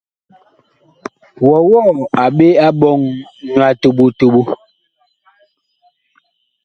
Wɔwɔɔ 1.45 1.91
a 2.23 2.25
ɓe 2.37 2.47
a 2.65 2.67
ɓɔŋ 2.79 2.99
nyu 3.43 3.59
a 3.67 3.69
toɓo 3.81 4.05
toɓo? 4.19 4.41